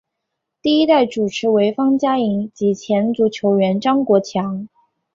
[0.63, 4.67] 第一代主持为方嘉莹及前足球员张国强。